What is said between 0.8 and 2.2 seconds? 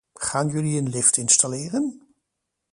lift installeren?